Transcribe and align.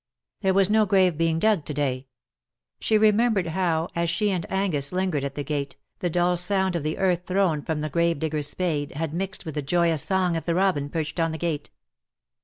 There 0.41 0.55
was 0.55 0.67
no 0.67 0.87
grave 0.87 1.15
being 1.15 1.37
dug 1.37 1.63
to 1.65 1.75
day. 1.75 2.07
She 2.79 2.97
re 2.97 3.11
membered 3.11 3.45
how, 3.49 3.89
as 3.95 4.09
she 4.09 4.31
and 4.31 4.51
Angus 4.51 4.91
lingered 4.91 5.23
at 5.23 5.35
the 5.35 5.43
gate, 5.43 5.75
the 5.99 6.09
dull 6.09 6.35
sound 6.37 6.75
of 6.75 6.81
the 6.81 6.97
earth 6.97 7.27
thrown 7.27 7.61
from 7.61 7.81
the 7.81 7.89
gravedigger^s 7.91 8.47
spade 8.49 8.93
had 8.93 9.13
mixed 9.13 9.45
with 9.45 9.53
the 9.53 9.61
joyous 9.61 10.01
song 10.01 10.35
of 10.35 10.45
the 10.45 10.55
robin 10.55 10.89
perched 10.89 11.19
on 11.19 11.31
the 11.33 11.37
gate. 11.37 11.69